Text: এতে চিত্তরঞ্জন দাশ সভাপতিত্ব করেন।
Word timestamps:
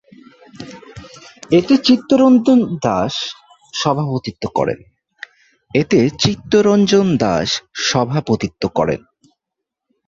এতে 1.51 1.75
চিত্তরঞ্জন 1.87 2.59
দাশ 7.25 7.49
সভাপতিত্ব 7.91 8.63
করেন। 8.77 8.91